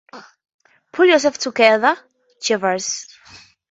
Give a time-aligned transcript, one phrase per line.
[0.93, 1.95] Pull yourself together,
[2.41, 3.05] Jeeves.